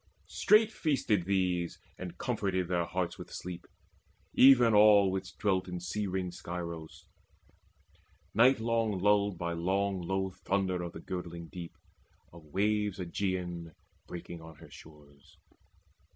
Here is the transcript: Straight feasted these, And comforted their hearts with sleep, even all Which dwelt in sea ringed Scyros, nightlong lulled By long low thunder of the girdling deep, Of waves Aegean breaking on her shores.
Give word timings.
Straight 0.25 0.71
feasted 0.71 1.25
these, 1.25 1.77
And 1.99 2.17
comforted 2.17 2.67
their 2.67 2.85
hearts 2.85 3.19
with 3.19 3.29
sleep, 3.31 3.67
even 4.33 4.73
all 4.73 5.11
Which 5.11 5.37
dwelt 5.37 5.67
in 5.67 5.79
sea 5.79 6.07
ringed 6.07 6.33
Scyros, 6.33 7.05
nightlong 8.35 8.99
lulled 8.99 9.37
By 9.37 9.53
long 9.53 10.01
low 10.01 10.31
thunder 10.31 10.81
of 10.81 10.93
the 10.93 11.01
girdling 11.01 11.49
deep, 11.49 11.77
Of 12.33 12.45
waves 12.45 12.99
Aegean 12.99 13.75
breaking 14.07 14.41
on 14.41 14.55
her 14.55 14.71
shores. 14.71 15.37